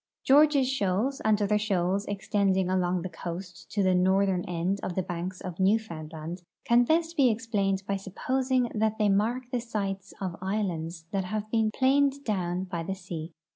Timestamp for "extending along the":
2.07-3.07